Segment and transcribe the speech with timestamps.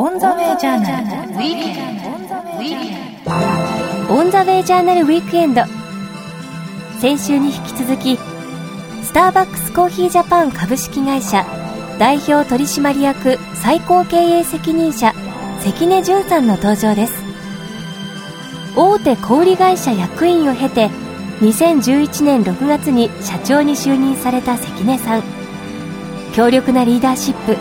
[0.00, 1.32] オンザウェイジャーナル。
[1.32, 1.98] ウィークエン
[4.06, 4.14] ド。
[4.14, 5.62] オンザウェイジャーナルウィークエンド。
[7.00, 8.16] 先週に引き続き
[9.02, 11.44] スターバックスコーヒージャパン株式会社
[11.98, 15.12] 代表取締役最高経営責任者
[15.62, 17.14] 関根純さんの登場です。
[18.76, 20.90] 大手小売会社役員を経て
[21.40, 25.24] 2011年6月に社長に就任された関根さん。
[26.36, 27.56] 強力なリーダーシップ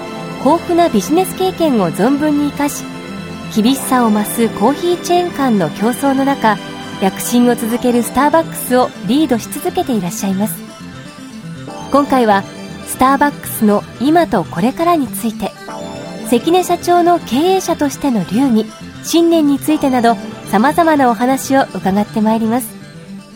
[0.47, 2.85] 豊富なビジネス経験を存分に生かし
[3.53, 6.57] 厳しさを増すコーヒーチェーン間の競争の中
[7.01, 10.57] 躍進を続けるスターバックスをリードし続けていらっしゃいます。
[11.91, 12.43] 今回は
[12.87, 15.51] スターバックスの今とこれからについて
[16.29, 18.65] 関根社長の経営者としての流儀
[19.03, 20.15] 信念についてなど
[20.49, 22.73] さまざまなお話を伺ってまいります。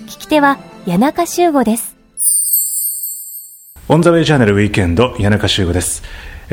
[0.05, 1.97] 聞き手は谷中修吾です。
[3.89, 6.03] オンザウェイジャーナルウィークエンド谷中修吾です。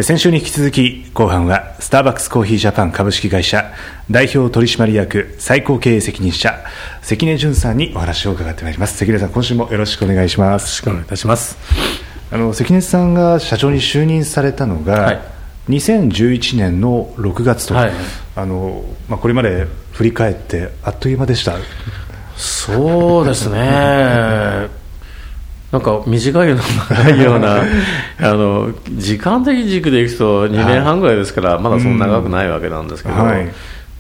[0.01, 3.73] 先週に引き続き後半はスターバックスコーヒージャパン株式会社
[4.09, 6.57] 代表取締役最高経営責任者
[7.03, 8.97] 関根淳さんにお話を伺ってまいります。
[8.97, 10.63] 関根さん今週もよろしくお願いします。
[10.63, 11.59] よろしくお願いいたします。
[12.31, 15.21] あの関根さんが社長に就任されたのが、はい、
[15.69, 17.93] 2011年の6月と、はい、
[18.37, 21.57] あのまあ、これまで振り返ってあっという間でした。
[22.37, 24.78] そうですね
[25.73, 26.63] なんか短いような
[27.05, 27.57] 長いような
[28.21, 33.49] あの時間的軸でいくと2年半ぐらいですから、まだそんな長くないわけなんですけど、はい、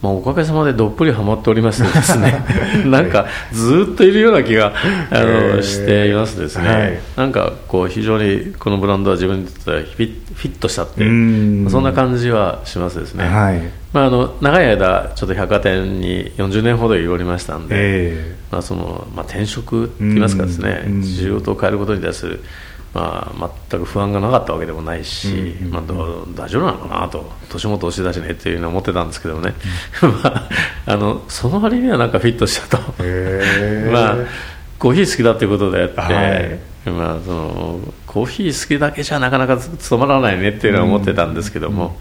[0.01, 2.45] まあ、おかげさまでどっぷりはまっておりましてですね。
[2.87, 4.73] なんかずっといるような気が
[5.11, 13.61] あのしていますですね、はい、なんかこう非常にこのブランドは自分にとってはフィットしたっていうそんな感じはしますですね、はい、
[13.93, 20.85] まあ、あの長い間ちょっと百貨店に40年ほどいおりましたんで、えー、まあそのまあ、転職といいますかですね。
[21.03, 22.41] 仕事を変えることに対する
[22.95, 27.31] まあ、全く不安がなかったわけでもないし、うん、まあ、大丈夫なのかなと。
[27.51, 29.55] 年も年だしねっていうのは思ってたんですけどね、
[30.03, 30.49] まあ、
[30.87, 32.83] あのその割にはなんかフィットしたと、
[33.93, 34.17] まあ、
[34.79, 36.59] コーヒー好きだということであって、はい。
[36.91, 41.99] まあ、そのコーヒー好きだけじゃなかなか務まらないねっていうのは思ってたんですけども、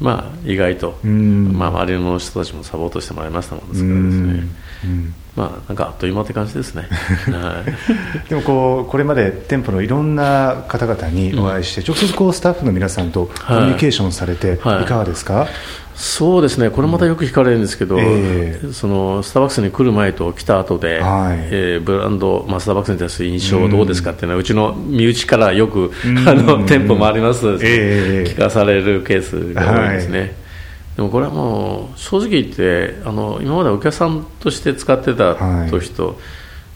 [0.00, 5.23] まあ、意外と、まあ、周りの人たちもサポートしてもらいましたもんですからですね。
[5.36, 6.86] まあ、なんかあっという間って感じですね、
[7.32, 14.56] はい、でもこうこれまで店舗のいろんな方々にお会いして、うん、直接こうスタッフの皆さんとコミュニケーションされて、い。
[14.58, 15.48] かがですか、はい、
[15.96, 25.90] そうですね、これまたよく聞かれるんですけど、えー、そのスターバックスに来る前と来た後で、はい、えー、ブランド、まあ、スターバックスに対する印象はどうですかっていうのは、うちの身内からよく、
[26.26, 30.43] あの店舗回ります、えー、聞かされるケースが多いですね。
[30.94, 35.34] はいでもこれはもう正直言ってあの今までお客さんとして使ってた
[35.68, 36.16] 時と、はい、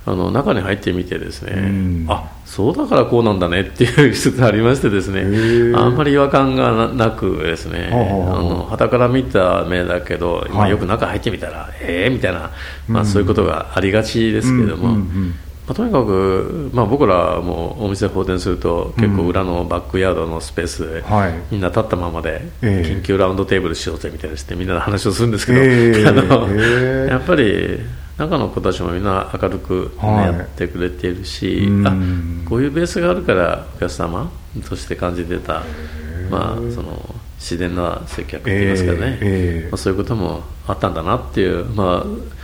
[0.06, 5.20] あの中に入ってみてですね、うん、あそうだからこうなんだねっていう一つありましてですね
[5.76, 12.50] あんまり違和感がなくですねはたから見た目だけど、まあ、よく中入ってみたら、ええー、みたいな、
[12.88, 14.88] まあ、そういうことがありがちですけれども。
[14.88, 15.34] うんうんうん
[15.68, 21.04] まあ、とにかく、まあ、僕らもお店放店すると結構裏のバックヤードのスペースで、
[21.50, 25.58] みんな立ったままで緊急ラウンドテーブルしようぜみたいなしてみんなで話をするんですけど、
[26.08, 26.56] あの
[27.06, 27.80] やっぱり
[28.16, 31.94] 中の子たちもみんな明るく、ね、やってくれているし、あ
[32.48, 34.30] こういうベースがあるからお客様
[34.66, 35.64] として感じてた、
[36.30, 41.66] まあ、その自然な接客といいますかね、まあ、そういうこともあったんだなっていう。
[41.66, 42.38] まあ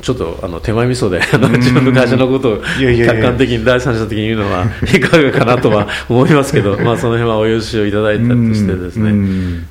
[0.00, 1.18] ちょっとあの手前味噌で
[1.58, 4.64] 自分の会社のことを客観的に第三者的に言うのは
[4.94, 9.12] いかがかなとは思いますけど、 まあ、その辺はお許しをいただいたとしてですね、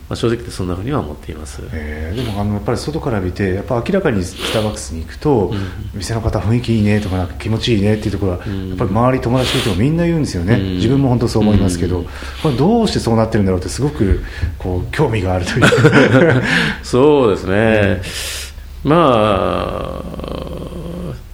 [0.10, 5.60] まあ、正直そんなふうには思っています、えー、でもあのやっぱり外から見てやっぱ明らかにスターバックスに行くと、うん、
[5.94, 8.44] 店の方雰囲気いいねとかなんか気持ちいいねっていうところは、や
[8.74, 12.06] っぱり周り友達の人もみんな言うんですよね、うん、自分も本当そう思いますけど、
[12.44, 14.22] これどうしてそうなってるんだろうってすごく
[14.58, 16.44] こう興味があるという。
[16.84, 18.02] そうですね、
[18.84, 20.60] まあ、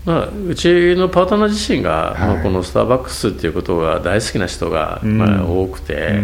[0.06, 6.22] まあ、うちのパートナー自身が、はい、まあ、このスターバックスっていうことが大好きな人が、うん、まあ、多くて、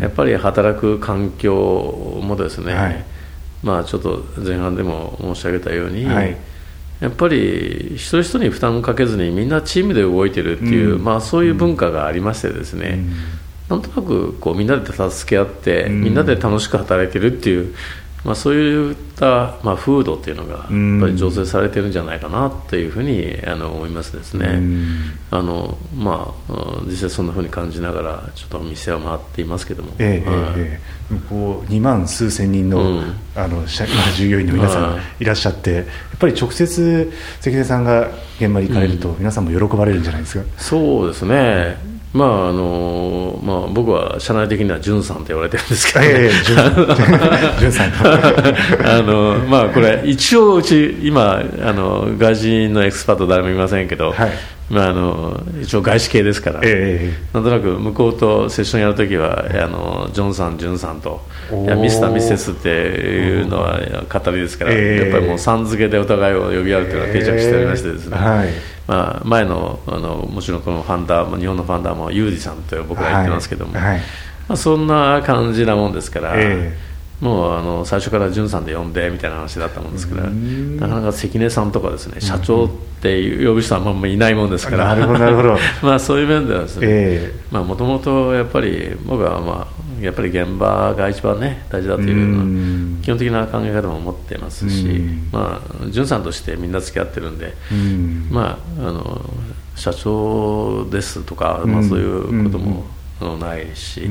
[0.00, 3.04] やっぱり働く環境もですね、はい、
[3.62, 6.36] まあ、ちょっと前半でも申し上げたように、はい、
[7.00, 13.04] やっぱり一人一人に負担をかけずにみんなチームで動いてるっていう、うん、まあ、そういう文化がありましてですね、
[13.70, 13.76] うん。
[13.76, 17.74] なんとなくこうみんなで助け合って、みんなで楽しく働いてるっていう
[18.24, 20.74] まあ、そういった、まあ、風土っていうのがやっぱり
[21.14, 24.60] 醸成されてるんじゃないかなっていうふうにあの思いますですね、
[25.30, 30.54] あのまあ、実際そんなふうに感じながらちょっとお店は回っていますけども、ええはい。
[30.56, 30.80] え
[31.12, 33.64] え、こう2万数千人の,、うん、あの
[34.16, 35.24] 従業員の皆さんい。
[35.24, 35.84] らっしゃって、やっ
[36.18, 46.30] ぱり直接関根さんが現場に行かれると、皆さんも喜ばれるんじゃないですか、そうですねまああのまあ、僕は社内的には潤さんと言われてるんですけど、ね、
[47.60, 47.92] 潤さん。
[48.84, 54.30] あの、まあ、これ、一応、うち、今あの、外人のエキスパート誰もいませんけど、はい。
[54.70, 61.20] まあ、あの一応外資系ですから、えー、なんとなく向こうとセッションやるときはあのジョンさん、ジュンさんと
[61.50, 68.48] いやミスター、ミセスっていうのは語りですから、えー、やっぱりもうさん付けでお互いを呼び合うというのが定着しておりましてですね、えーはい、
[68.90, 73.82] まあ、前のあのもちろんこのファンダー日本のファンダーもユージさんと僕は言ってますけども、はい。
[73.84, 73.98] はい、
[74.48, 76.34] まあ、そんな感じなもんですから。
[77.20, 82.68] もうあの最初から潤さんで呼んでみたいな話だったもんですからなかなか関根さんとかですね社長っ
[83.02, 84.86] て呼ぶ人はまあいないもんですから。
[84.86, 85.58] なるほどなるほど。
[85.86, 95.00] まあそういう面ではですねもともとやっぱり僕はまあやっぱり現場が一番ね大事だという基本的な考え方も持ってますし
[95.32, 97.54] まあ潤さんとしてみんな付き合ってるんで
[98.30, 99.20] まああの
[99.76, 102.84] 社長ですとかまあそういうことも
[103.38, 104.08] ないし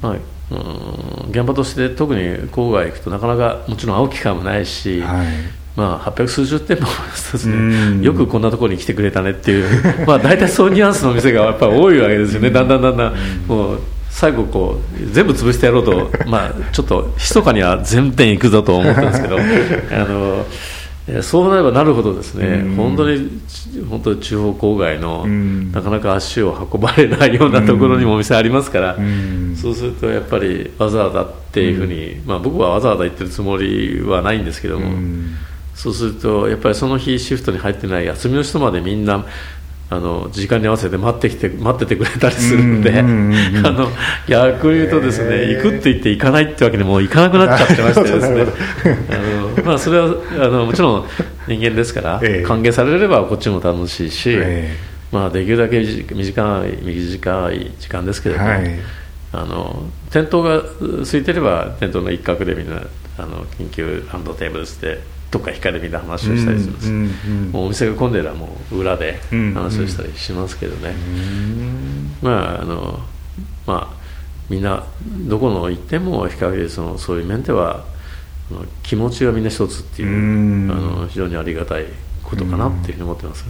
[0.00, 0.16] まあ
[0.50, 2.20] うん現場として特に
[2.50, 5.26] 郊外行くとなかなかもちろん会う機会もないし、はい、
[5.76, 13.14] まあ、800数十店舗ですね、よくこんなところに来てくれたねっていう、まあ、大体そういうニュアンスの店がやっぱり多いわけですよね、だんだんだんだん、
[13.46, 13.80] もう
[14.16, 19.36] 最後こう、全部潰してやろうと、 まあ、ちょっと密かには全店行くぞと思ったんですけど。
[19.94, 20.46] あの
[21.22, 23.30] そうなればなるほどですね、うん、本当に
[23.88, 34.96] 本当に地方郊外の、うん、なかなか足を運ばれないようなところにもお店ありますから、うん、そうするとやっぱりわざわざっていうふうに、まあ、僕はわざわざ言ってるつもりはないんですけども、
[35.76, 39.24] そうするとやっぱりその日シフトに入ってない休みの人までみんな
[39.88, 43.88] あの時間に合わせて待ってきて待っててくれたりするんで、 あの
[44.28, 48.46] 逆に言うとですね、行くって言って行かないってわけでもう行かなくなっちゃってましてですね
[49.56, 51.04] あの、まあ、それはあのもちろん
[51.46, 54.36] 人間ですから、歓迎されればこっちも楽しいし、
[55.12, 55.80] まあ、できるだけ
[56.12, 58.78] 短い短い時間ですけれども、はい、
[59.32, 62.82] あの店頭が空いてれば店頭の一角でみんな
[63.18, 64.98] あの緊急ハンドテーブルして
[65.30, 66.98] どっか光みたいな話をしたりするんです、うんう
[67.48, 69.18] ん、もうお店が混んでるらもう裏で
[69.54, 70.94] 話をしたりしますけどね、
[72.22, 73.00] まああの
[73.66, 73.96] まあ
[74.48, 74.84] みんな
[75.26, 77.84] どこの行っても比較的そのそういう面では
[78.84, 81.86] 気持ちがみんな一つっていうあの非常にありがたい
[82.22, 83.44] ことかなっていうふうに思ってます、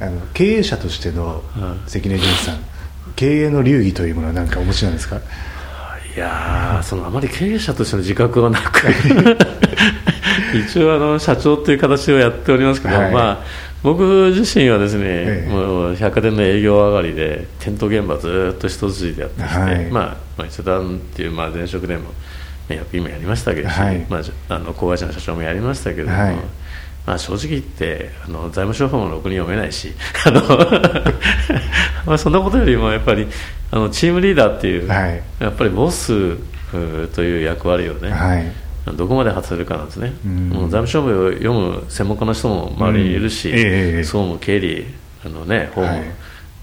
[0.00, 1.42] あの経営者としての
[1.86, 2.58] 関根淳さん、
[3.14, 5.20] 経営の流儀というものは何かお持ちなんですか？
[6.14, 8.82] いやそのあまり経営者としての自覚はなく
[10.66, 13.44] 一応あの社長という形をやっておりますけど、はい、まあ、
[13.82, 22.04] 僕自身はですね、ええ、もう百貨店の営業上がりで店頭現場ずっと一筋でやってきて、はい、まあ、まあ、伊勢丹っていう、まあ、前職でも
[22.68, 26.16] 役員もやりましたけど、はい、まあ、あの子会社の社長もやりましたけども、
[27.06, 29.92] まあ、正直言ってあの財務諸法もろくに読めないし
[30.24, 30.40] あの
[32.06, 33.26] まあそんなことよりもやっぱり
[33.70, 36.36] あのチームリーダーっていう、はい、やっぱりボス
[37.14, 38.52] という役割をね、はい、
[38.90, 43.56] どこまで果たせるかなんですね、うん、もう財務諸法を読む専門家の人も周りにいるし、うん。
[43.56, 44.86] えー、総務経理
[45.24, 46.04] あの、ね、法務、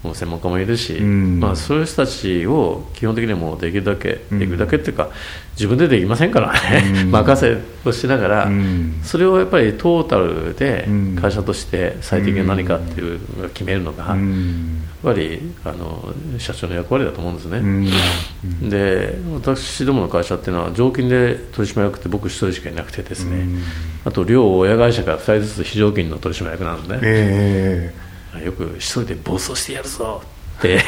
[0.04, 5.10] もう専門家もいるし、うん、まあ、そういう人たちを基本的にもできるだけ、できるだけっていうか
[5.56, 7.58] 自分でできませんからね、任せ
[7.88, 8.52] をしながら、
[9.04, 10.88] それをやっぱりトータルで
[11.20, 14.16] 会社として最適に何かっていうのが決めるのが、やっ
[15.04, 23.46] ぱりあの社長の役割だと思うんですね、で私どもの会社っていうのは常勤で取締役って僕一人しかいなくてですね、
[24.06, 26.88] あと両親会社から2人ずつ非常勤の取締役なんで。
[26.88, 27.00] すね。
[27.04, 27.94] え。
[28.06, 30.22] ーよく一人で暴走してやるぞ
[30.60, 30.80] って。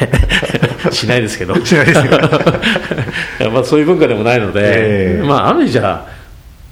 [0.92, 1.54] しないですけど。
[1.64, 2.00] しないです
[3.52, 6.06] まあそういう文化でもないので、えー、まあ、ある意味じゃ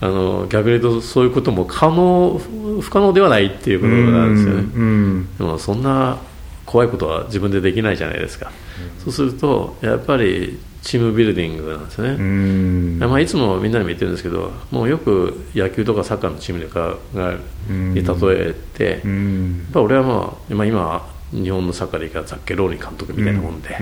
[0.03, 2.41] あの逆に言うとそういうことも可能
[2.81, 6.17] 不可能ではないっていうことなんですよね、うん、でもそんな
[6.65, 8.51] 怖いことは自分でできないじゃないですか、
[8.97, 17.37] うん、そうするとやっぱりチームビルディングなんですよね、まあ、いつもみんなにも言ってるんですけどもうよく野球とかサッカーのチームでかが
[17.69, 23.79] に例えて、やっぱ俺はまあ今今日本のサッカーでいいからザッケローニ監督みたいなもんで、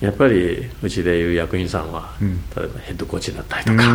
[0.00, 2.14] やっぱりうちでいう役員さんは、
[2.56, 3.94] 例えばヘッドコーチだったりとか、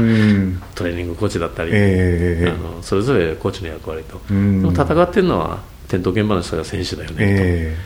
[0.76, 7.78] トレーニングコーチだったり、えー、あのそれぞれコーチの役割と、戦ってるのは転倒現場の人が選手だよねと、え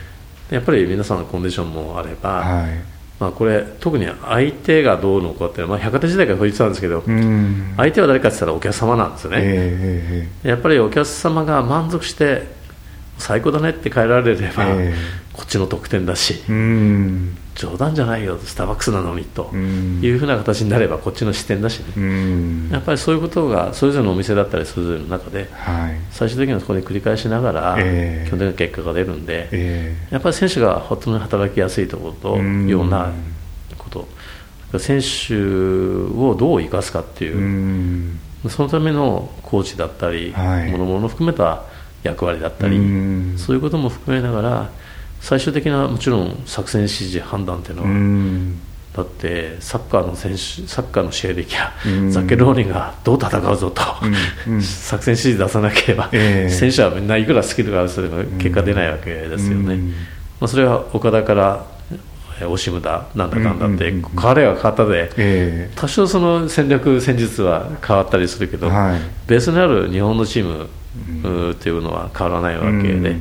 [0.50, 7.02] ー、やっぱり皆さんのコンディションもあれば、はいまあ、これ特に相手がどうのこうって、まあ、百貨店時代から言ってたんですけど、
[7.76, 12.42] 相手は誰かって言ったらお客様なんですよね、えー、やっぱりお客様が満足して
[13.18, 14.94] 最高だねって帰られれば、えー、
[15.36, 16.42] こっちの得点だし、
[17.54, 22.70] 冗談じゃないよスターバックスなのにというふうな形になればこっちの視点だしね。
[22.72, 25.48] やっぱりそういうことがそれぞれのお店だったりそれぞれの中で、
[26.10, 27.76] 最終的にはそこで繰り返しながら、
[28.26, 33.12] 基本的な結果が出るんで、やっぱり選手が本当に働きやすいところとような
[33.76, 34.08] こと。
[34.78, 38.10] 選手をどう生かすかっていう
[38.48, 41.62] そのためのコーチだったり、ものもの含めた
[42.02, 42.76] 役割だったり
[43.36, 44.70] そういうことも含めながら
[45.26, 48.56] 最終的なもちろん作戦指示判断っていうのは
[48.96, 51.72] だってサッカーの選手サッカーの試合できゃ
[52.10, 53.82] ザッケローニンがどう戦うぞと
[54.62, 56.10] 作戦指示出さなければ、
[56.48, 59.78] 選手はみんないくらスキルがあるそれが結果出ないわけですよね、
[60.38, 61.66] まあ、それは岡田から
[62.48, 68.68] オシムだなんだかんだって、彼は方で、多少その戦略戦術は変わったりするけど、
[69.26, 70.68] ベースにある日本のチー
[71.24, 73.16] ムっていうのは変わらないわけで、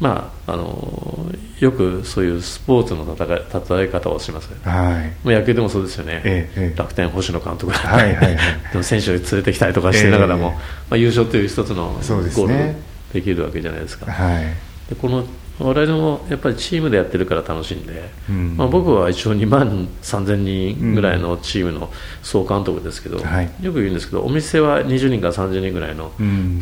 [0.00, 1.26] まあ、あの
[1.60, 8.36] よくそういうスポーツの戦い方をします、はい、野球でもそうですよね、ええ、楽天、星野監督だったり、はいはいはい、
[8.72, 10.58] でも選手を連れてきたりとかしてながらも、え、ま
[10.92, 12.74] あ、優勝という一つのゴール
[13.12, 14.10] できるわけじゃないですか。
[14.10, 14.44] はい、
[14.88, 15.26] でこの
[15.60, 26.12] 我々もやっぱりチームでやってるから楽しいんで、うん、まあ、僕は一応2万3000人ぐらいのチームの総監督ですけど、うんはい、よく言うんですけどお店は20人から30人ぐらいの、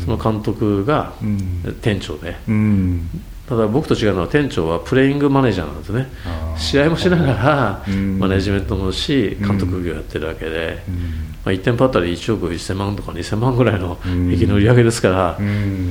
[0.03, 1.13] その監督が
[1.81, 2.35] 店長で、
[3.47, 6.07] ただ僕と違うのは店長はプレイングマネージャーなんですね。
[6.57, 7.83] 試合もしながら
[8.17, 10.83] マネジメントもし監督業やってるわけで、
[11.45, 13.97] まあ、1店舗あたり1億1000万とか2000万ぐらいの
[14.31, 15.37] 駅の売り上げですから、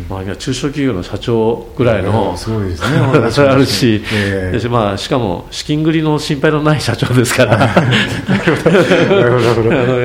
[0.08, 2.98] まあ、中小企業の社長ぐらいの、すごいですね。
[3.48, 7.56] あるし、えー、まあ、しかも資金繰りの心配のない社長ですから。
[7.58, 7.74] や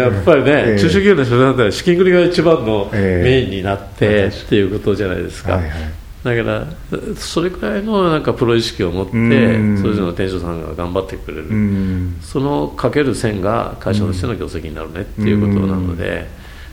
[0.10, 5.54] っぱりね、中小企業の社長だったら資金繰りが一番のメインになって、っていうことじゃないですか。
[5.54, 6.68] はいはいだから
[7.18, 11.48] それくらいのなんかプロ意識を持って、それぞれの店長さんが頑張ってくれる、
[12.22, 16.28] そのかける線が会社としての業績になるねっていうことなので、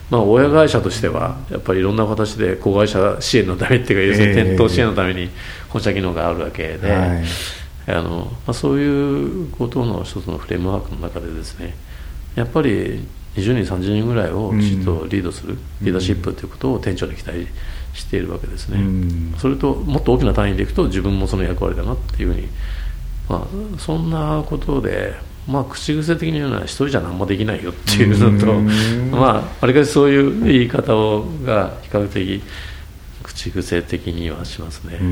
[0.09, 5.29] まあ、親会社としてはやっぱりいろんな形で子会社支援のためっていうか、店頭支援のために
[5.69, 6.93] 本社機能があるわけで、
[7.87, 11.75] あのまあ、そういうことの一つのフレームワークの中でですね
[12.35, 13.05] やっぱり
[13.35, 17.51] 20人30人ぐらいをきちっとリードする、リーダーシップということを店長に期待して
[18.17, 18.79] いるわけですね、
[19.37, 22.47] それともっと大きな単位でいくと自分もその役割だなっていうふうに、
[23.29, 25.13] まあ、そんなことで、
[25.47, 28.53] まあ、口癖的に言うのは一人じゃ何もできないよっていうのと、
[29.15, 32.43] まあ、わりかしそういう言い方をが比較的
[33.23, 35.03] 口癖的にはしますね、う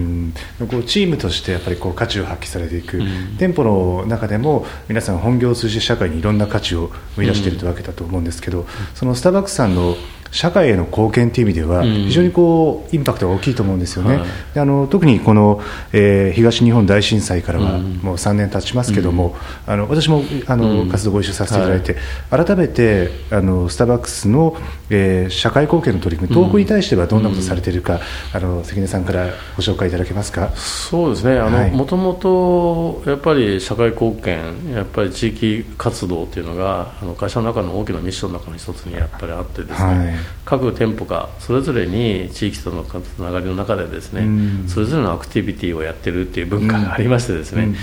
[0.67, 3.01] こうチームとしてやっぱりこう価値を発揮されていく、
[3.37, 9.95] 店舗の中でも皆さん本業を通じて社会にいろんな価値を生み出しているわけだと思うんですけど、そのスターバックスさんの
[10.31, 14.21] 社会への貢献という意味では、非常にこうインパクトが大きいと思うんですよね、
[14.55, 15.59] うん、あの特にこの、
[15.91, 19.35] えー、東日本大震災からはもう3年経ちますけども、
[19.67, 21.95] うん、あの私もあの、活動ご一緒させていただいて、
[22.29, 24.55] はい、改めてあのスターバックスの、
[24.89, 27.99] えー、社会貢献の取り組み、東北に対してはどんなことされているか、
[28.33, 30.49] あの関根さんからご紹介いただけますか？
[30.55, 31.39] そうですね、
[31.71, 40.15] もともとやっぱり社会貢献、やっぱり地域活動というのが、あの会社の中の大きなミッションの中の一つにやっぱりあってですね、はい。
[40.45, 44.25] 各店舗がそれぞれに地域とのつながりの中でですね、う
[44.65, 47.75] ん、それぞれのアクティビティをやってるっていう文化がありましてですね、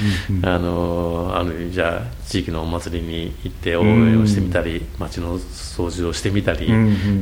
[0.43, 6.69] あのあのじゃあ地域のお祭りに行って応援をしてみたり、街の掃除をしてみたり、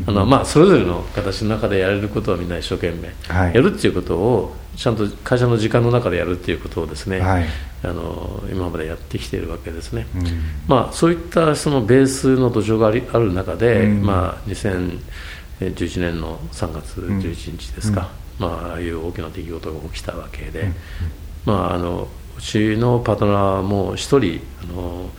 [0.07, 7.45] あのまあ、それぞれの形の中でやれることはみんな一生懸命やるっていうことをちゃんと会社の時間の中でやるっていうことをですね、はい、
[7.83, 10.25] あの今までやってきているわけですね、うん、
[10.67, 20.71] まあ、そういったそのベースの土壌がありある中で、うん、まあ、2011年の3月11日ですか、うん、まあ、ああいう大きな出来事が起きたわけで、
[21.45, 25.11] まあ、あのうちのパートナーも一人あの、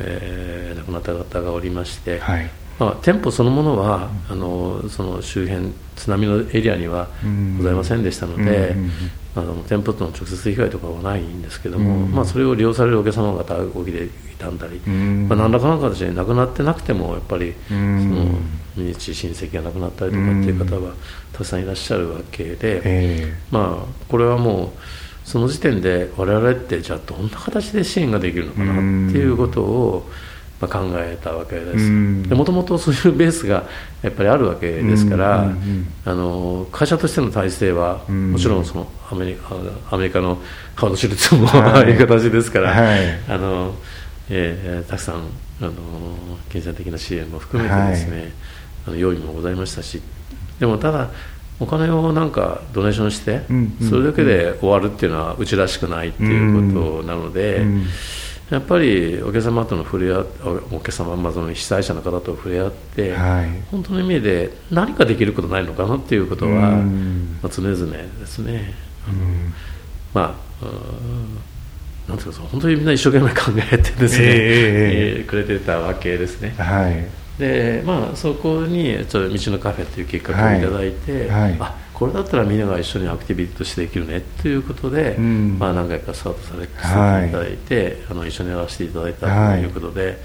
[0.00, 2.50] えー、亡くなった方がおりまして、はい。
[2.78, 7.08] まあ、店舗そのものは、あのその周辺津波のエリアには
[7.58, 8.74] ございませんでしたので、
[9.36, 18.26] あの店舗との直接被害とかはないんですけども、まあ、それを利用されるお客様方動きで傷んだり、まあ、何らかの形で亡くなってなくてもやっぱりその
[18.76, 20.94] 身内親戚が亡くなったりとかっていう方は
[21.32, 24.70] たくさんいらっしゃるわけで、まあ、これはもう
[25.24, 28.76] その時点で我々ってじゃあどんな形で支援ができるのかなっ
[29.12, 30.10] ていうことを、
[30.60, 31.90] まあ、考えたわけです。
[32.34, 33.64] もともとそういうベースが
[34.02, 35.50] やっぱりあるわけですから、
[36.04, 39.56] あの会社としての体制はもちろんそのアメリカ
[39.90, 40.38] アメリカの
[40.74, 43.74] ハード手術も、ああい う形ですから、はい、あの
[44.28, 45.16] えー、たくさん
[45.60, 45.72] あの
[46.50, 48.28] 金銭的な支援も含めてですね、はい、
[48.88, 50.02] あの用意もございましたし。
[50.58, 51.10] でもただ
[51.60, 53.42] お金をなんかドネーションして、
[53.88, 57.64] それだけで終わるっていうのはうちらしくないっていうことなので、
[58.50, 60.26] やっぱりお客様との触れ合
[60.72, 68.74] お客様、まあ、その被災者の方と触れ合って、はい、本当の意味で何かできることないのかなっていうことは、まあ、常々ですね。
[70.12, 70.66] まあ
[72.08, 76.54] なんていうか本当にみんな一生懸命考えてですね、えー、えー、くれてたわけですね。
[76.58, 81.42] はいでまあ、そこにちょ道のカフェというきっかけをいただいて、はい。
[81.42, 86.76] はい、あこれだったらみんなが一緒にアクティビティとしてできるねということで、うん、まあ、何回かスタートされてい。
[86.76, 90.18] ただいて、はい、あの一緒にやらせていただいたということで、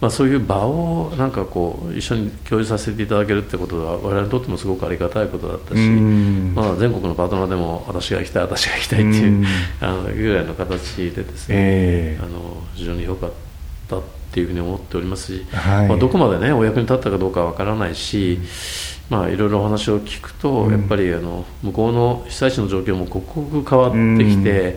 [0.00, 9.46] まあ、そういう場をなんかこう一緒に共有させていただけるってことは我々にとってもすごくありがたいことだったし、まあ、全国のパートナーでも私が行きたい私が行きたいっていう
[9.80, 13.32] あのぐらいの形でですね、えー、あの非常に良かっ
[13.88, 13.96] た
[14.34, 18.40] っていうふうに思っておりますし、はい、まあ、どこまでねお役に立ったかどうかわからないし、
[19.08, 24.74] まあ、いろいろお話を聞くと、やっぱりあの向こうの被災地の状況も刻々変わってきて、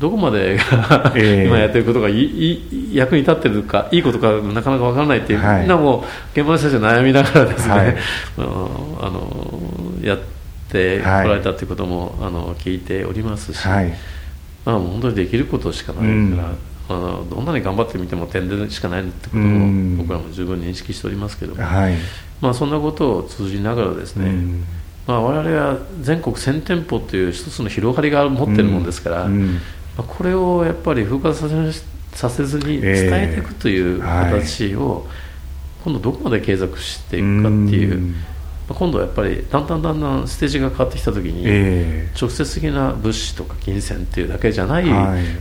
[0.00, 7.96] どこまでが今やってることがいい役に立ってるかいいことかなかなかわからないっていう、みんなも現場の人たち悩みながらですね、はい、
[8.38, 9.60] あの
[10.02, 10.18] やっ
[10.68, 13.94] てこられたということも、あの聞いておりますし、はい、
[14.64, 16.75] まあ、本当にできることしかないから。
[16.88, 21.94] あのどんなに頑張ってみても点でしかないってことも僕らも十分認識しておりますけども、はい、
[22.40, 24.64] まあ、そんなことを通じながらですね、うん、
[25.06, 29.58] まあ、我々は全国1000店舗という一つの広がりが持ってるもんですから、うん、ま
[29.98, 35.06] あ、これをやっぱり風化させさせずに伝えていくという形を、
[35.84, 38.14] 今度どこまで継続していくかっていう。
[38.68, 41.44] 今度はやっぱりだんだんだんだんステージが変わってきた時に、
[42.20, 44.84] 直接的な物資とか金銭っていうだけじゃない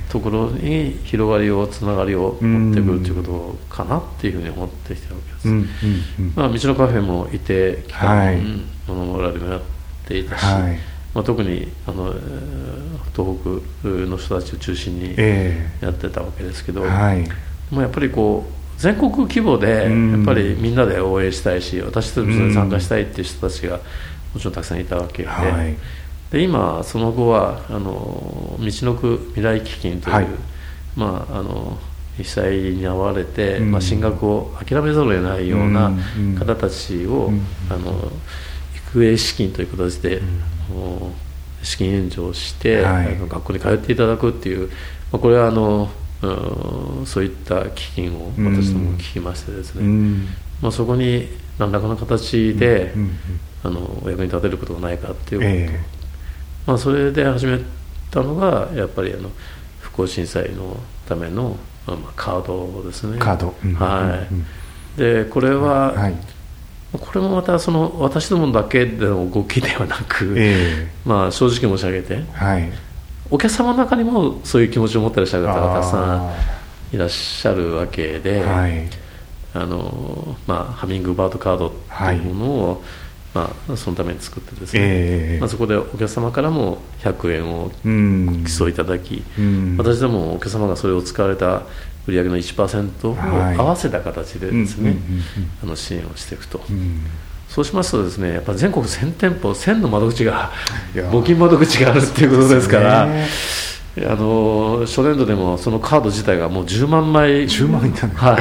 [0.09, 5.47] ところに広がりをつながりを持ってくるということかなっていうふうに思ってきてるわけです、
[6.35, 8.35] まあ、道のカフェもいて期間、
[8.87, 9.61] 野々村でもやっ
[10.07, 10.45] ていたし、
[11.15, 12.13] まあ、特にあの
[13.15, 13.39] 東
[13.81, 15.15] 北の人たちを中心に
[15.81, 23.79] やってたわけですけど、もうやっぱりこう全国規模でやっぱりみんなで応援したいし私たちも参加したいっていう人たちが
[24.33, 25.29] もちろんたくさんいたわけで。
[25.29, 25.75] はい、
[26.31, 30.27] で今その後はあの道のく未来基金という、はい、
[30.95, 31.77] まああの
[32.17, 35.91] 被災に遭われて、まあ、進学を諦めざるを得ないような
[36.39, 37.29] 方たちを、
[37.69, 38.09] あの
[38.89, 40.21] 育英資金という形で、
[41.61, 44.69] 資金援助をして、はい、学校に通っていただくっていう、
[45.11, 45.89] まあ、これはあの
[46.21, 50.27] そういった基金を私ども聞きましてですね、うん、
[50.61, 51.27] まあ、そこに
[51.59, 53.11] 何らかの形で、うん、
[53.63, 57.59] あのお役に立てることがないかっていうこと、えー、まあ、それで始め
[58.11, 59.29] たのがやっぱりあの
[59.81, 63.17] 復興震災のための、まあ、カードですね。
[63.19, 64.27] カード、は
[64.97, 66.15] い、でこれは、はい、
[66.93, 72.71] これもまたその私どもだけでの動きではなく、えー、まあ、正直申し上げて、はい
[73.29, 76.17] お客様の中にもそういう気持ちを持ってらっしゃる方がたくさ
[76.91, 78.87] んいらっしゃるわけで、はい、
[79.53, 87.71] あのまあ、ハミングバードカードっていうものを、はい、まあ、そのために作ってですね、えー、まあ、そこでお客様からも100円を
[88.25, 91.63] ご寄贈いただき、うん、私どもお客様がそれを使われた
[92.07, 93.15] 売上の1%を
[93.59, 94.95] 合わせた形でですね、
[95.63, 96.61] あの支援をしていくと。
[96.69, 97.01] うん
[97.55, 100.51] そうしますとですねやっぱ全国1000店舗1000の窓口が
[100.93, 103.07] 募金窓口があるっていうことですから。
[103.97, 108.33] あの初年度でもそのカード自体がもう10万枚10万いた、ね、は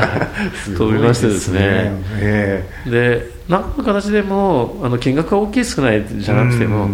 [0.66, 6.90] い、 飛びましてですね、えー、で何の形でもあの金額が大きい少ないじゃなくても、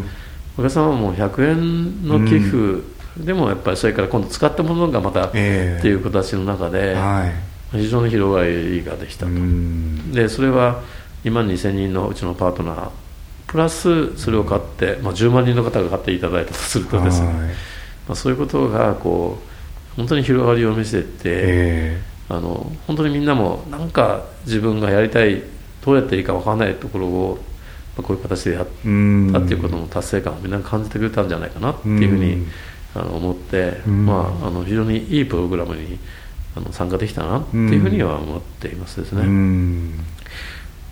[0.58, 2.82] お客様も100円の寄付
[3.16, 7.32] でもやっぱりそれから今度使ったものがまた、えー、っていう形の中で、は
[7.72, 9.32] い、非常に広がりができたと。
[10.12, 10.82] でそれは
[11.24, 12.90] 2万2000人のうちのパートナー。
[13.46, 17.26] プラスそれを買って、まあ、10万人の方が買っていただいたとするとですね、
[18.06, 25.42] まあ、そういうことがこう本当に広がりを見せて、えー、あの本当にみんなもなんか自分がやりたい
[25.84, 27.38] どうやっていいか分からないところを、
[27.96, 32.46] まあ、こういう形でやったっていうことの達成感をみんな感じてくれたんじゃないかなっていうふうに
[32.94, 35.98] あの思って、まあ、あの非常にいいプログラムに
[36.56, 39.22] あの参加できたなっていうふうには思っていますですね。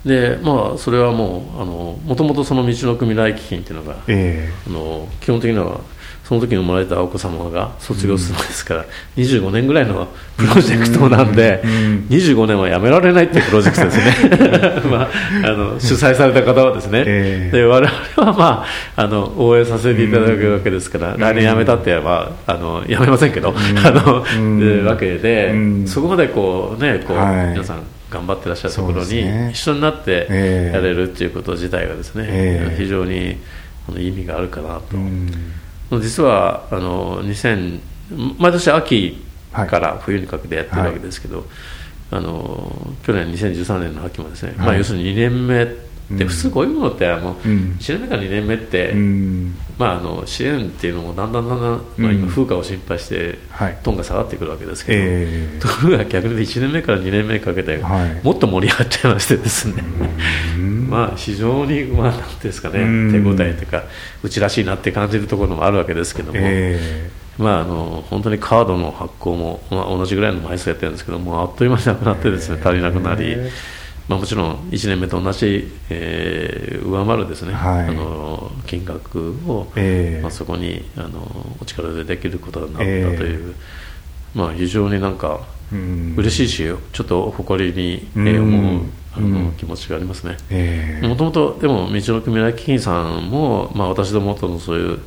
[0.04, 5.80] でまあそれはもうあのもともとその道の組来基金っていうのが、えー、あの基本的には
[6.28, 10.06] その時に生まれたお子様が卒業するのですから、うん、25年ぐらいの
[10.36, 11.70] プロジェクトなんで、うん。
[11.70, 15.08] うん、25年はやめられないっていうプロジェクトですね、 まあ、
[15.42, 25.54] あの主催された方はですね、えー、で我々は、まあ、あの応援させていただくわけですから、来年やめたって言えばあのやめませんけど、あの、でわけで、
[25.86, 27.78] そこまでこうねこう、はい、皆さん
[28.10, 30.26] 頑張ってらっしゃるところに一緒になって
[30.72, 33.36] やれるっていうこと自体がですね、非常に
[33.96, 34.80] 意味があるかな
[35.90, 37.80] と、実はあの2000
[38.38, 41.46] 毎年秋から冬にかけてやってるわけですけど、はい、
[42.12, 45.66] あの去年2013年の秋もですね、はい、まあ、要するに2年目
[46.10, 48.94] で普通こういうものってもう1年目から2年目って、
[49.78, 53.38] まあ、あの支援っていうのもだんだんだんだん、まあ、今風化を心配して
[53.82, 57.78] トンが下がってくるわけですけど、えー、ところが逆に1年目から2年目にかけて
[58.22, 59.82] もっと盛り上がっちゃいましてですね、
[60.88, 62.78] まあ非常にまあなんですかね
[63.12, 63.84] 手応えというか
[64.22, 66.38] うちらしいなって感じるところもあるわけですけども。
[66.40, 73.36] えーまあ、あの本当にカードの発行も、まあ、同じぐらいの枚数やってるんですけどもあっという間になくなってですね足りなくなり、
[74.08, 81.20] まあ、もちろん1年目と同じ、えー、上回るですね、はい、あの金額を、えー、まあ、そこにあの
[81.60, 83.54] お力でできることになったという、
[84.34, 88.82] えー、まあ、非常になんか、うん、嬉しいしちょっと誇りに、えー、思う、
[89.14, 91.06] あの気持ちがありますね。
[91.06, 95.00] もともとでも道の組合基金さんも、まあ、私どもとのそういう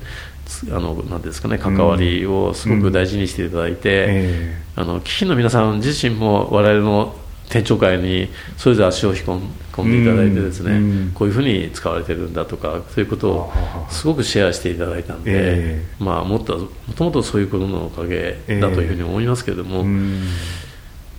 [0.69, 4.61] あのなんですかね関わりをすごく大事にしていただいて、うんえ。
[4.75, 7.15] ー、あの基金の皆さん自身も我々の
[7.51, 13.53] 店長会にそれぞれ足を引っ込んでいただいてですね、うん、こういうふうに使われてるんだとかそういうことを
[13.89, 20.21] すごくシェアしていただいたんで、えー、まあ、もっともともとそういうことのおかげだというふうに思いますけれども、えー、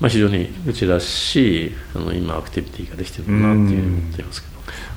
[0.00, 4.52] まあ、非常にうちらしいあの今アクティビティができてるなというふうに思っていますけど。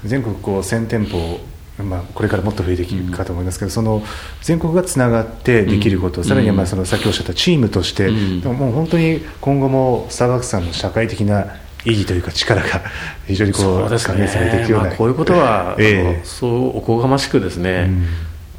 [0.06, 1.40] 全国こう1000店舗
[1.84, 4.02] まあ、これからもっと増えていくかと思いますけど、うん、その
[4.42, 12.82] 全国がつながってできること、うん、さらにはまあその先おっしゃったチームとして、うん、もう本当に今後もスターバックスさんの社会的な意義というか力が
[13.28, 17.90] 非常にこうされていくような、まあ、こういうことは、えー、そうおこがましくですね、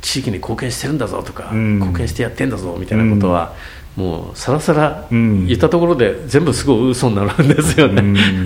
[0.00, 3.54] 地域に貢献してるんだぞとか、貢献してやってんだぞみたいなことは、
[3.96, 8.02] もうさらさら言ったところで全部すごい嘘になるんですよね、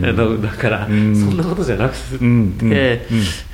[0.40, 1.96] だから、そんなことじゃなく
[2.58, 3.06] て、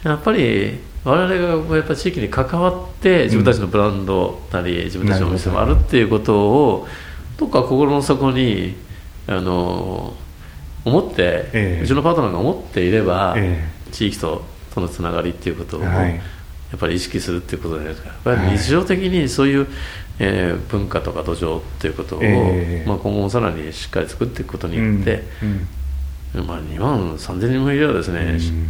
[0.04, 6.88] やっぱり我々がやっぱ地域に関わって自分たちのブランドなり、自分たちのお店もあるっていうことを
[7.36, 8.74] どっか心の底に
[9.28, 10.14] あの
[10.84, 16.20] 思って、えー、うちのパートナーが思っていれば、えー、地域ととのつながりっていうことを、はい、や
[16.74, 19.68] っぱり意識するっていうことじゃないですかやっぱり日常的にそういう、
[20.18, 25.68] えー、文化とか土壌っていうことを、えー、まあ、今後もさらにしっかり作っていくことによって、うん。
[26.40, 28.68] うん、まあ、2万3000人もいればですね、うん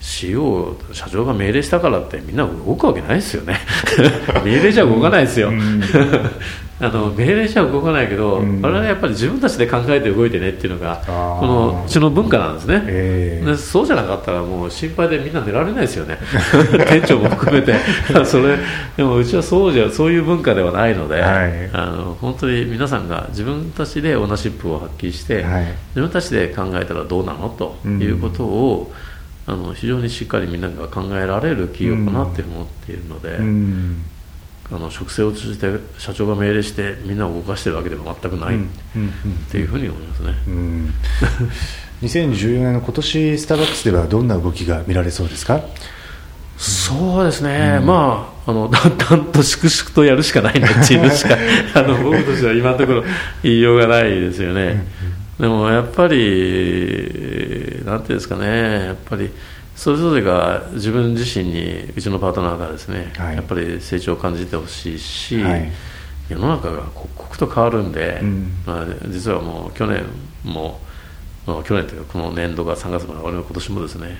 [0.00, 3.58] CEO 社長が命令したからってみんな動くわけないですよね。
[4.44, 5.52] 命令じゃ動かないですよ、
[6.80, 11.12] あの命令じゃ動かないけど、うん、我々はやっぱり自分たちで考えて動いてねっていうのがこ
[11.46, 16.18] のうちの文化なんですね、えー、そうじゃなかったらもう心配でみんな寝られないですよね。
[16.88, 17.74] 店長も含めて。
[18.24, 18.56] それ
[18.96, 25.64] でもうちはそうじゃそういう文化ではないので、はい、あの本当に皆さんが自分たちでオーナーシップを発揮して、はい、
[25.96, 27.48] 自分たちで考えたらどうなの？
[27.48, 29.17] ということを、うん
[29.48, 34.02] あの非常にしっかりみんなが考えられる企業かなって思っているので、うん、
[34.70, 38.60] あの植生を通じて社長が命令してみんなを動かしてるわけでも全くないっ
[39.50, 40.34] ていうふうに思いますね。
[40.46, 40.94] うん
[42.02, 45.62] 2014年の今年スターバックスではどんな動きが見られそうですか？
[46.58, 51.36] そうですね、うん、まあ、あのだんだんと粛々とやるしかないね、チームしか、
[51.74, 53.04] あの僕としては今のところ
[53.42, 54.84] 言いようがないですよね。
[55.38, 59.30] でもやっぱり、なんていうんですかね、やっぱり
[59.76, 65.70] それぞれが自分自身に、うちのパートナーがですね、はい、やっぱり成長を感じてほしいし、はい、
[66.28, 70.04] 世の中が刻々と変わるんで、うん、まあ、実はもう去年
[70.44, 70.80] も、
[71.46, 74.18] まあ、去年というか、この年度が3月まで終わりの今年もですね、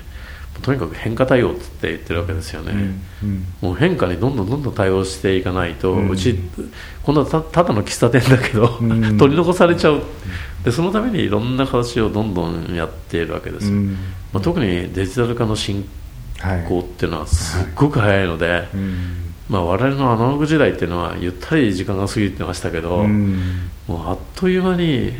[0.61, 2.79] とにかく変化対応って言ってるわけですよね、うん。
[3.23, 6.37] うん、もう変化にどんどんどんどん対応していかないと、うん、うち
[7.03, 10.01] 今度はたただの喫茶店だけど、うん、 取り残されちゃう
[10.63, 15.87] でそのためにいろんな形をどんどんやっているわけです、まあ、特にデジタル化の進
[16.67, 18.67] 行っていうのはすっごく早いので、はい
[19.49, 23.03] まあ、我々のアナログ時代っていうのはゆったり時間が過ぎてましたけど、
[23.87, 25.11] もうあっという間に、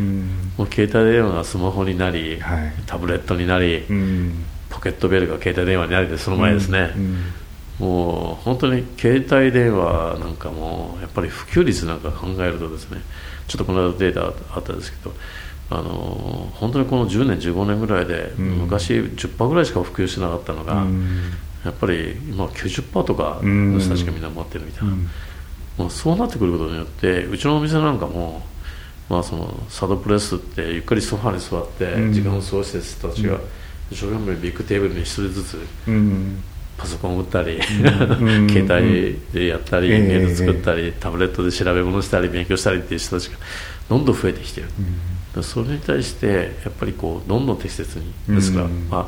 [0.56, 3.86] もう携帯電話がスマホになり、はい、タブレットになり、
[4.70, 7.02] ポケットベルが携帯電話にありでその前ですね、うん。
[7.02, 13.02] うん、もう本当に携帯電話なんかもやっぱり普及率なんか考えるとですね
[13.50, 15.14] ちょっとこの間データあったんですけど
[15.72, 20.86] あの本当にこの10年15年ぐらいで、昔10%ぐらいしか普及しなかったのが、
[21.64, 24.96] やっぱり今90%とかの人たちがみんな持ってるみたいな、
[25.78, 28.42] まあ、そうなってくることによってうちのお店なんかも
[29.10, 33.40] まあ、そのサドプレスってゆっくりソファに座って時間を過ごしてる人たちが、
[33.90, 35.58] 一生懸命ビッグテーブルに1人ずつ、
[36.80, 43.38] パソコンを打ったり、携帯でやったり、メール作ったり、タブレットで調べ物したり勉強したりっていう人たちが
[43.90, 49.08] どんどん増えてきてる、それに対してやっぱりこうどんどん適切にですから、まあ、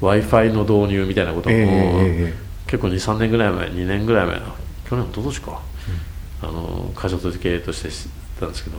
[0.00, 1.54] w i f i の導入みたいなことも、
[2.66, 4.40] 結構23年ぐらい前2年ぐらい前
[4.90, 5.62] 去年おととしか、
[6.42, 8.78] うん、あの会社と経営としてたんですけど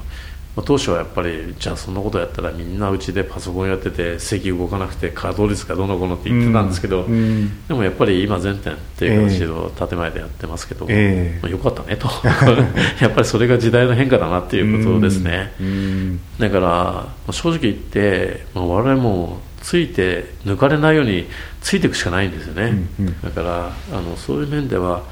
[0.56, 12.08] まあ、当初はやっぱりじゃあそんなことやったらみんなうちでパソコンやってて席動かなくて稼働率がどのこのって言ってたんですけど、うんうん、でもやっぱり今全店っていう形で建前でやってますけど、えー、まあ、よかったねと。
[13.02, 21.26] やっぱりそれが時代の変化だなっていうことですね、うん、だから、まあ、正直言って、まあ、我々もついて抜かれないように
[21.62, 22.86] ついていくしかないんですよね、
[23.24, 25.04] だからあのそういう面では、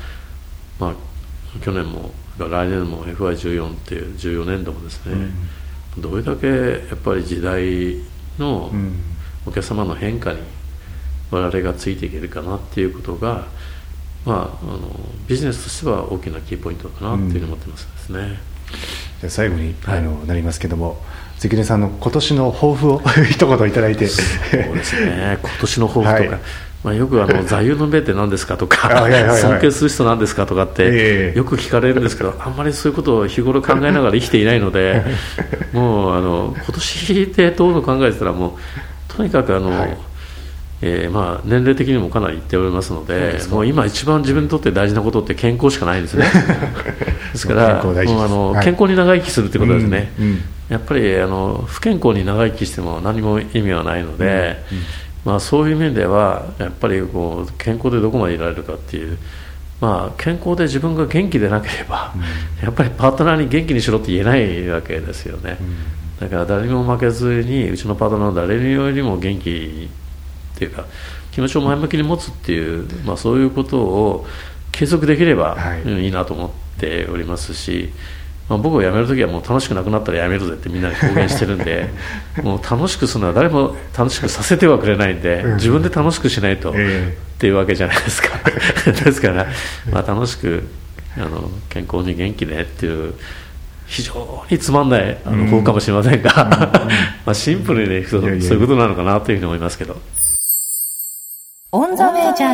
[0.77, 0.93] まあ、
[1.63, 2.11] 去年も
[2.47, 5.31] 来年も FI14 っていう14年度もですね、
[5.97, 7.97] うん、どれだけやっぱり時代
[8.37, 8.71] の
[9.45, 10.39] お客様の変化に
[11.31, 13.47] 我々がついていけるかなっていうことが、
[14.25, 14.79] まあ、あの
[15.27, 18.19] ビジネスとしては大きなキーポイントかなっていうふうに思ってますですね。
[18.19, 18.29] うん、
[19.21, 21.01] じゃ最後に、はい、あのなりますけども
[21.37, 24.07] 関根さんの今年の抱負を 一言いただいて。
[24.07, 24.21] そ
[24.57, 25.39] うですね。
[25.41, 26.41] 今年の抱負とか、はい
[26.83, 28.89] まあ、よくあの 座右の銘って何ですかとか
[29.35, 35.03] 尊敬する人なんですかとかってよく聞かれるんですけどあんまりそういうことを日頃考えながら生きていないので
[35.73, 38.57] もうあの今年でどうの考えてたらも
[39.09, 39.97] うとにかくあの、はい、
[40.81, 46.25] えー、まあ年齢的にもかなりいっておりますのでもう今一番自分にとって大事なことって健康しかないんですね。
[47.31, 54.77] ですからもうあの、健康に長生きするってことですね、うんうん、やっぱりあの不健康に長生きしても何も意味はないので、うん
[55.23, 59.17] まあ、そういう面ではやっぱりこう健康でどこまでいられるかっていう、
[59.79, 62.17] まあ、健康で自分が元気でなければ、う
[62.61, 69.89] ん、やっぱりパートナーに元気にしろって言えないわけですよね、うん、だから誰にも負けずにうちのパートナーは誰によりも元気
[70.55, 70.85] っていうか
[71.31, 74.25] 気持ちを前向きに持つっていう、まあ、そういうことを
[74.71, 77.91] 継続できればいいなと思っておりますし、
[78.51, 81.87] まあ、僕が辞める時はもう楽しくなくなったら辞めるぜってみんなに公言してるんで
[82.43, 86.73] もう楽しくするのは誰も楽しくさせてはくれないんで自分で楽しくしないと、っ
[87.37, 88.27] ていうわけじゃないですか。
[88.91, 89.47] ですから、
[89.89, 90.67] まあ、楽しく
[91.15, 93.13] あの健康に元気でっていう
[93.87, 96.29] 非常につまんないあの方かもしれませんが、
[97.25, 99.95] まあシンプルにそういうことなのかなというふうに思いますけど。
[101.71, 102.51] オンザウェイジャ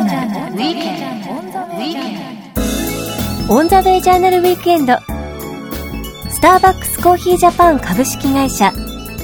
[4.14, 5.17] ーナルウィークエンド。
[6.30, 8.72] スターバックスコーヒージャパン株式会社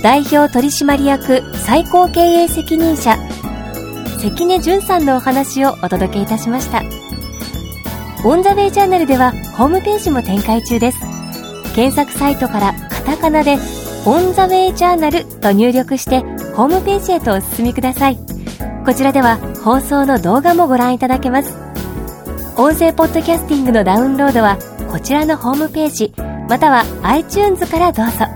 [0.03, 3.17] 代表取締役最高経営責任者
[4.21, 6.83] 関根淳さんのお話をお届けいたしました。
[8.25, 11.01] オンザウェイジャーナルではホームページも展開中です。
[11.75, 13.59] 検索サイトからカタカナで
[14.07, 16.21] オンザウェイジャーナルと入力して
[16.55, 18.19] ホームページへとお進みください。
[18.87, 21.55] こちらでは放送の動画もご覧いただけます。
[22.57, 24.57] 音声ポッドキャスティングのダウンロードは
[24.91, 26.15] こちらのホームページ
[26.49, 28.27] または iTunes からどうぞ。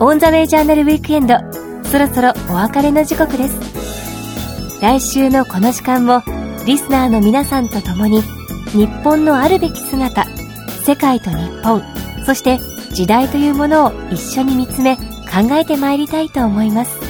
[0.00, 1.36] オンザウェイジャーナルウィークエンド
[1.88, 4.80] そろそろお別れの時刻です。
[4.82, 6.22] 来週のこの時間も
[6.66, 8.22] リスナーの皆さんと共に
[8.72, 10.24] 日本のあるべき姿
[10.84, 11.82] 世界と日本
[12.24, 12.58] そして
[12.92, 15.02] 時代というものを一緒に見つめ考
[15.52, 17.01] えてまいりたいと思います。